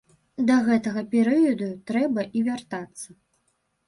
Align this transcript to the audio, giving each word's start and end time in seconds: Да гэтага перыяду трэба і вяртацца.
Да 0.45 0.53
гэтага 0.67 1.03
перыяду 1.11 1.67
трэба 1.91 2.21
і 2.39 2.43
вяртацца. 2.47 3.07